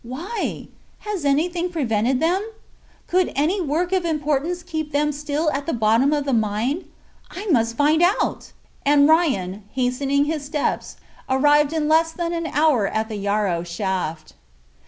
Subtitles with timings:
[0.03, 0.69] "Why?
[1.01, 2.41] Has anything prevented them?
[3.05, 6.85] Could any work of importance keep them still at the bottom of the mine?
[7.29, 8.51] I must find out!"
[8.83, 10.95] and Ryan, hastening his steps,
[11.29, 14.33] arrived in less than an hour at the Yarrow shaft.